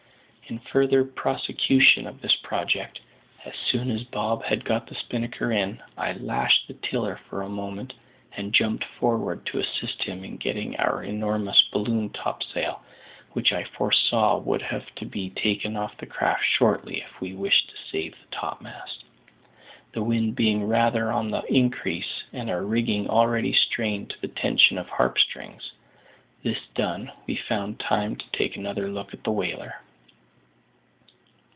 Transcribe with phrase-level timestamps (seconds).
[0.51, 2.99] In further prosecution of this project,
[3.45, 7.47] as soon as Bob had got the spinnaker in, I lashed the tiller for a
[7.47, 7.93] moment
[8.35, 12.83] and jumped forward to assist him in getting in our enormous balloon topsail,
[13.31, 17.69] which I foresaw would have to be taken off the craft shortly if we wished
[17.69, 19.05] to save the topmast,
[19.93, 24.77] the wind being rather on the increase and our rigging already strained to the tension
[24.77, 25.71] of harp strings.
[26.43, 29.75] This done, we found time to take another look at the whaler.